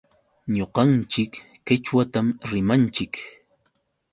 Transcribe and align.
Ñuqanchik 0.55 1.31
qichwatam 1.65 2.27
rimanchik. 2.49 3.13